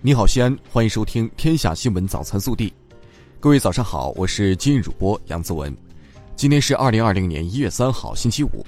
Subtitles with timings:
[0.00, 2.70] 你好，西安，欢迎收听《天下新闻早餐速递》。
[3.40, 5.76] 各位早上好，我是今日主播杨子文。
[6.36, 8.64] 今天是二零二零年一月三号，星期五。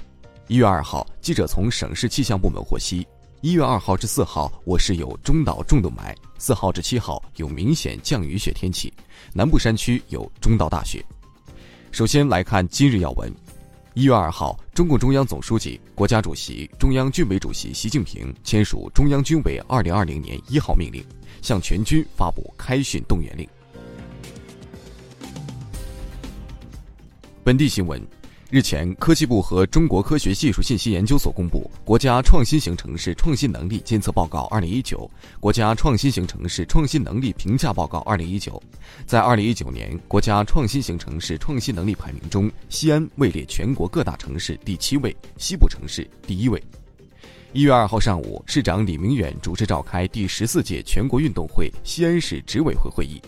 [0.47, 3.07] 一月二号，记者从省市气象部门获悉，
[3.39, 8.91] 一月二号至四号，我市有中到重度霾；四号至七号有明显降雨雪天气，
[9.31, 11.01] 南部山区有中到大雪。
[11.91, 13.33] 首先来看今日要闻。
[13.93, 21.01] 一月二号，中共中央总书记、国家主席、中央军委主席习近平签署《中央军委二零二零年一号命令》，
[21.41, 23.47] 向全军发布开训动员令。
[27.43, 28.01] 本地新闻。
[28.51, 38.61] 日前，科技部和中国科学技术信息研究所公布《国家创新型城市创新能力监测报告（二零一九）》、《国家创新型城市创新能力评价报告（二零一九）》。
[39.05, 46.61] 在二零一九年国家创新型城市创新能力排名中，西安位列全国各大城市第七位，西部城市第一位。
[47.53, 53.21] 一月二号上午，市长李明远主持召开第十四届全国运动会西安市执委会会议，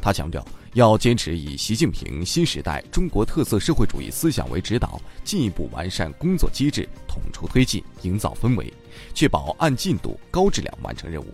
[0.00, 0.44] 他强调。
[0.74, 8.72] 要坚持以习近平新时代中国特色社会主义思想为指导，进一步完善工作机制，统筹推进，营造氛围，
[9.12, 11.26] 确保按进度、高质量完成任务。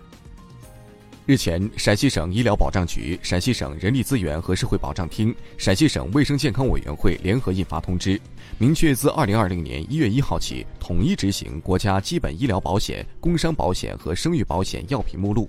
[1.31, 8.21] 日前，陕西省医疗保障局、陕西省人力资源和社会保障厅、陕西省卫生健康委员会联合印发通知，
[8.59, 15.49] 明确自二零二零年一月一号起，统一执行国家基本医疗保险、工伤保险和生育保险药品目录。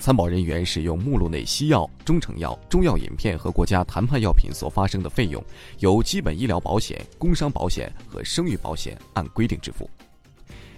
[0.00, 5.40] 参保人员使用目录内西药、中成药、中药饮片和国家谈判药品所发生的费用，
[5.78, 9.88] 由基本医疗保险、工伤保险和生育保险按规定支付。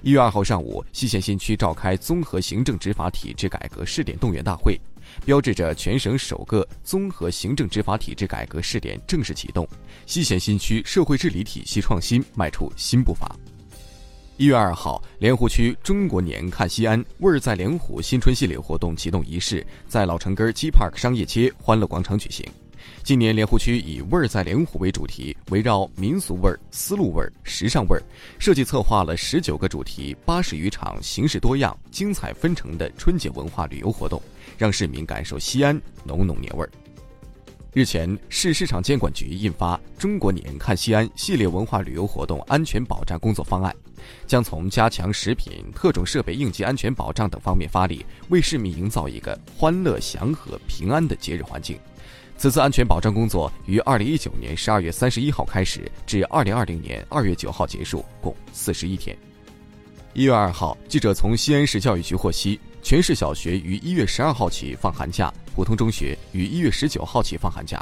[0.05, 4.77] 一月二号上午，西咸新区召开综合行政执法体制改革试点动员大会，
[5.25, 9.67] 标志着全省首个综合行政执法体制改革试点正式启动，
[10.05, 13.37] 西咸新区社会治理体系创新迈出新步伐。
[14.39, 22.45] 一月二号，莲湖区“中国年看西安，味儿在莲湖”新春系列活动启动仪式在老城根 G Park 商业街欢乐广场举行。
[23.03, 28.03] 今年莲湖区以“味儿在莲湖”为主题，围绕民俗味儿、丝路味儿、时尚味儿，
[28.39, 34.23] 设计策划了十九个主题、八十余场形式多样、精彩纷呈的春节文化旅游活动，
[34.57, 36.71] 让市民感受西安浓浓年味儿。
[37.75, 43.75] 日前，市市场监管局印发《中国年看西安》系列文化旅游活动安全保障工作方案，
[44.27, 51.79] 将从加强食品、特种设备应急安全保障等方面发力，为市民营造一个欢乐、祥和、平安的节日环境。
[52.43, 59.17] 此次安全保障工作于二零一九年十二月三十一号开始，至二零二零年二月九号结束，共四十一天。
[60.13, 62.59] 一月二号，记者从西安市教育局获悉。
[62.83, 67.81] 全市小学于一月十二号起放寒假，普通中学于一月十九号起放寒假。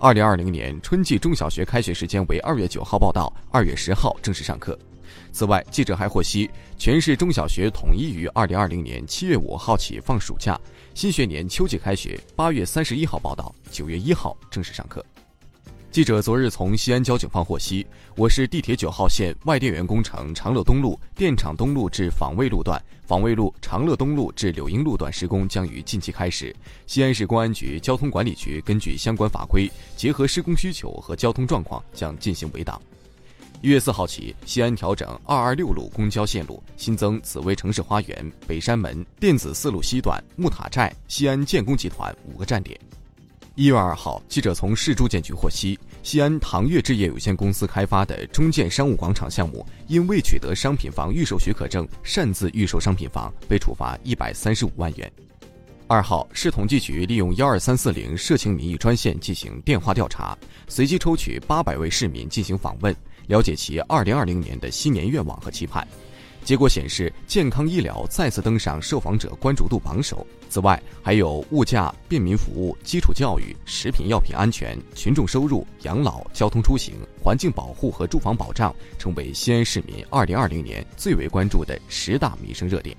[0.00, 4.76] 二零二零年春季中小学开学时间为二月九号报到，二月十号正式上课。
[5.32, 10.58] 此外，记者还获悉，全市中小学统一于二零二零年七月五号起放暑假，
[10.94, 15.04] 新学年秋季开学，八月三十一号报到，九月一号正式上课。
[15.90, 17.86] 记者昨日从西安交警方获悉，
[18.16, 26.56] 我市地铁九号线外电源工程长乐东路电厂东路至坊卫路段、坊卫路长乐东路至柳荫路段施工将于近期开始。
[26.86, 32.80] 西安市公安局交通管理局根据相关法规，结合施工需求和交通状况，将进行围挡。
[33.62, 42.76] 一月四号起，西安调整二二六路公交线路，新增紫薇城市花园、北山门、电子四路西段、木塔寨、西安建工集团五个站点。
[43.54, 55.08] 一月二号，记者从市住建局获悉，西安唐悦置业有限公司开发的中建商务广场项目，因未取得商品房预售许可证，擅自预售商品房，被处罚一百三十五万元。
[55.86, 60.36] 二号，市统计局利用幺二三四零社情民意专线进行电话调查，
[60.66, 62.96] 随机抽取八百位市民进行访问，
[63.32, 65.88] 了解其二零二零年的新年愿望和期盼。
[66.44, 70.26] 结果显示，健康医疗再次登上受访者关注度榜首。
[70.50, 82.94] 此外，还有物价、便民服务、基础教育、食品药品安全、群众收入、养老、交通出行、环境保护和住房保障，成为西安市民二零二零年最为关注的十大民生热点。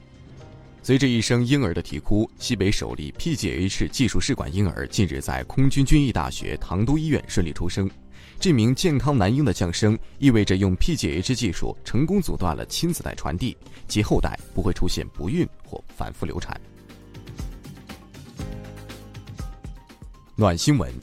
[0.85, 7.89] 随着一声婴儿的啼哭，西北首例 PGH 技术试管婴儿近日在空军军医大学唐都医院顺利出生。
[8.37, 13.55] 这名健康男婴的降生，意味着用 PGH 技术成功阻断了亲子代传递，
[13.87, 16.59] 其后代不会出现不孕或反复流产。
[20.35, 20.93] 暖新闻：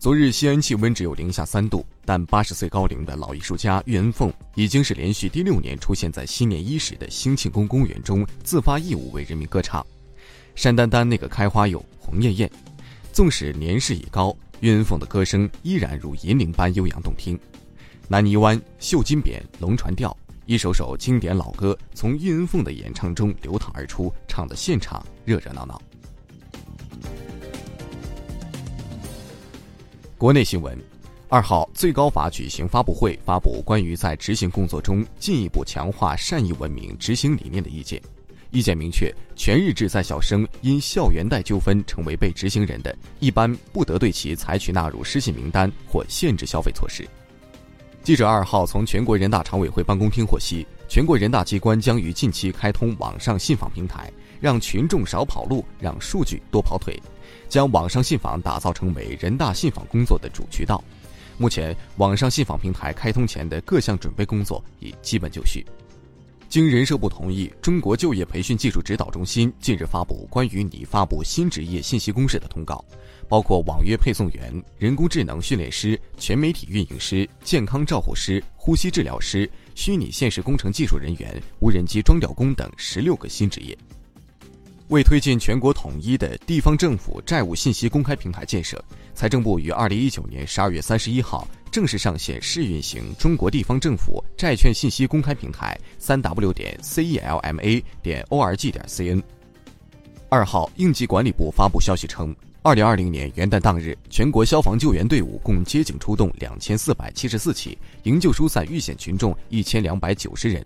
[0.00, 9.86] 昨日西安气温只有零下三度，但八十岁高龄的老艺术家岳恩凤已经是连续第六年出现在新年伊始的兴庆宫公园中，自发义务为人民歌唱。
[10.54, 12.50] 山丹丹那个开花有红艳艳，
[13.12, 17.38] 纵使年事已高，岳恩凤的歌声依然如银铃般悠扬动听。
[18.08, 20.14] 南泥湾、绣金匾、龙船调，
[20.44, 25.80] 一首首经典老歌从岳恩凤的演唱中流淌而出，唱的现场热热闹闹。
[30.18, 30.91] 国内新闻。
[31.32, 37.98] 二号，最高法举行发布会，发布关于在执行工作中进一步强化善意文明执行理念的意见。
[38.50, 47.08] 意见明确，全日制在校生因校园贷纠纷成为被执行人的，一般不得对其采取纳入失信名单或限制消费措施。
[48.02, 57.00] 记者二号从全国人大常委会办公厅获悉，全国人大机关将于近期开通网上信访平台，让群众少跑路，让数据多跑腿，
[57.48, 60.84] 将网上信访打造成为人大信访工作的主渠道。
[61.38, 65.64] 目前，网上信访平台开通前的各项准备工作已基本就绪。
[66.48, 72.84] 经人社部同意，中国就业培训技术指导中心近日发布关于拟发布新职业信息公示的通告，
[73.26, 83.76] 包括网约配送员、人工智能训练师、全媒体运营师、健康照护师、呼吸治疗师、虚拟现实工程技术人员、无人机装吊工等十六个新职业。
[84.92, 88.78] 为推进全国统一的地方政府债务信息公开平台建设，
[89.14, 91.48] 财政部于二零一九年十二月三十一号。
[91.70, 99.22] 正式上线试运行中国地方政府债券信息公开平台，三 w 点 celma 点 org 点 cn。
[100.28, 110.64] 二号，应急管理部发布消息称，二零二零年元旦当日，全国消防救援队伍共接警出动两千四百七十四起，营救疏散遇险群众一千两百九十人。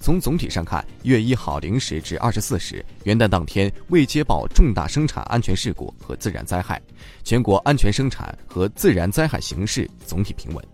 [0.00, 6.82] 从总体上看，一月一号零时至二十四时，元旦当天未接报重大生产安全事故和自然灾害，
[7.22, 10.64] 全国安全生产和自然灾害形势总体平稳。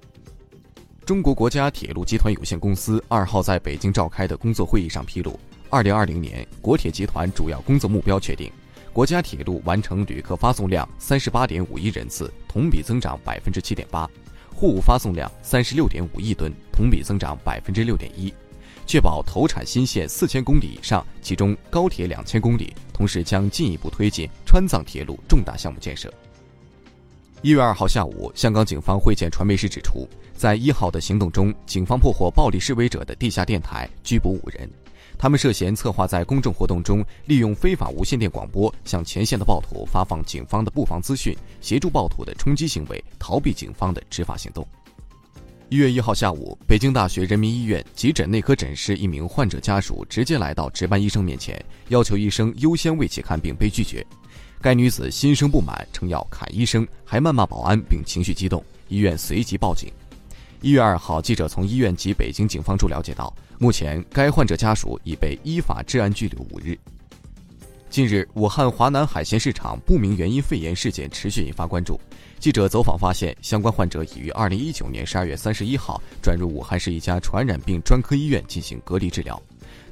[1.04, 8.50] 中国国家铁路集团有限公司二号在北京召开的工作会议上披露，二零二零年国铁集团主要工作目标确定，
[8.92, 14.06] 国家铁路完成旅客发送量三十八点五亿人次，同比增长百分之七点八；
[14.54, 18.32] 货物发送量三十六点五亿吨，同比增长百分之六点一。
[18.86, 26.12] 确保投产新线四千公里以上，其中高铁两千公里，同时将进一步推进川藏铁路重大项目建设。
[27.40, 34.68] 一月二号下午，香港警方会见传媒时指出，在一号的行动中，警方破获暴力示威者的地下电台，拘捕五人，
[35.22, 44.66] 他们涉嫌策划在公众活动中利用非法无线电广播向前线的暴徒发放警方的布防资讯，协助暴徒的冲击行为，逃避警方的执法行动。
[45.68, 54.04] 一月一号下午，北京大学人民医院急诊内科诊室一名患者家属直接来到值班医生面前，要求医生优先为其看病，被拒绝。
[54.60, 58.60] 该女子心生不满，称要砍医生，还谩骂保安，并情绪激动。
[58.88, 59.88] 医院随即报警。
[60.62, 66.78] 一月二号，记者从医院及北京警方处了解到，目前该患者家属已被依法治安拘留五日。
[67.90, 72.00] 近日，武汉华南海鲜市场不明原因肺炎事件持续引发关注。
[72.38, 79.42] 记者走访发现，相关患者已于二零一九年十二月三十一号转入武汉市一家传染病专科医院进行隔离治疗。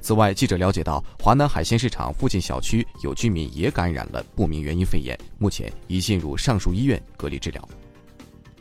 [0.01, 7.69] 此外，记者了解到，华南海鲜市场附近小区有居民也感染了不明原因肺炎，目前已进入上述医院隔离治疗。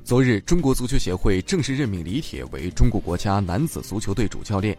[0.10, 4.76] 昨日，中国足球协会正式任命李铁为中国国家男子足球队主教练。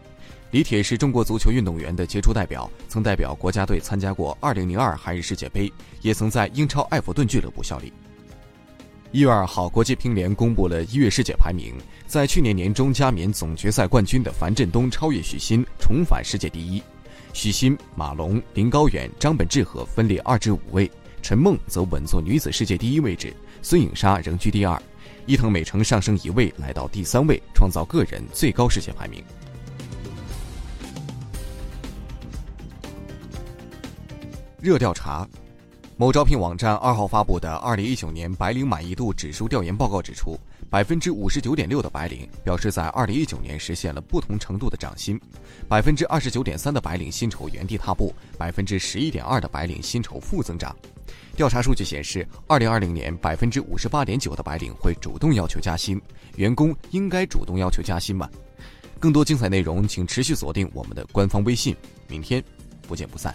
[0.51, 5.73] 李铁是中国足球运动员的杰出代表，曾代表国家队参加过2002韩日世界杯，
[6.03, 7.93] 也曾在英超埃弗顿俱乐部效力。
[9.13, 11.75] 一月二号，国际乒联公布了一月世界排名，
[12.09, 16.83] 在去年年中加冕总决赛冠军的樊振东超越许昕，重返世界第一。
[17.33, 20.91] 许昕、马龙、林高远、张本智和分列二至五位，
[21.23, 23.33] 陈梦则稳坐女子世界第一位置，
[23.63, 24.83] 孙颖莎仍居第二。
[25.27, 29.23] 伊藤美诚上升一位，来到第三位，创造个人最高世界排名。
[34.61, 35.27] 热调查，
[35.97, 40.39] 某招聘网站二号发布的二零一九年白领满意度指数调研报告指出，
[40.71, 45.21] 百分之五十九点六的白领表示在二零一九年实现了不同程度的涨薪，
[45.69, 50.75] 百分之二十九点三的白领薪酬原地踏步，百分之十一点二的白领薪酬负增长。
[51.35, 56.01] 调查数据显示，二零二零年百分之五十八点九的白领会主动要求加薪。
[56.37, 58.31] 员工应该主动要求加薪吗？
[59.01, 61.75] 更多精彩内容，请持续锁定我们的官方微信。
[62.07, 62.41] 明天
[62.87, 63.35] 不见不散。